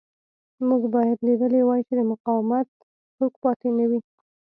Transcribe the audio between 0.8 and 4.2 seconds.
باید لیدلی وای چې د مقاومت څوک پاتې نه وي